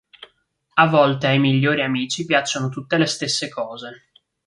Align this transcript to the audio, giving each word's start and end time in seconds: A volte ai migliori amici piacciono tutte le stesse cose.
A 0.73 0.87
volte 0.89 1.27
ai 1.27 1.37
migliori 1.37 1.83
amici 1.83 2.25
piacciono 2.25 2.69
tutte 2.69 2.97
le 2.97 3.05
stesse 3.05 3.49
cose. 3.49 4.07